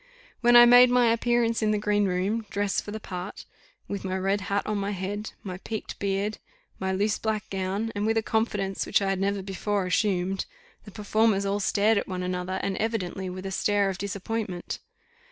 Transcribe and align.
When 0.39 0.55
I 0.55 0.65
made 0.65 0.89
my 0.89 1.11
appearance 1.11 1.61
in 1.61 1.69
the 1.69 1.77
green 1.77 2.05
room, 2.05 2.47
dressed 2.49 2.83
for 2.83 2.89
the 2.89 2.99
part, 2.99 3.45
with 3.87 4.03
my 4.03 4.17
red 4.17 4.41
hat 4.41 4.65
on 4.65 4.79
my 4.79 4.93
head, 4.93 5.33
my 5.43 5.59
piqued 5.59 5.99
beard, 5.99 6.39
my 6.79 6.91
loose 6.91 7.19
black 7.19 7.47
gown, 7.51 7.91
and 7.93 8.07
with 8.07 8.17
a 8.17 8.23
confidence 8.23 8.87
which 8.87 8.99
I 8.99 9.09
had 9.11 9.19
never 9.19 9.43
before 9.43 9.85
assumed, 9.85 10.47
the 10.85 10.91
performers 10.91 11.45
all 11.45 11.59
stared 11.59 11.99
at 11.99 12.07
one 12.07 12.23
another, 12.23 12.59
and 12.63 12.77
evidently 12.77 13.29
with 13.29 13.45
a 13.45 13.51
stare 13.51 13.91
of 13.91 13.99
disappointment. 13.99 14.79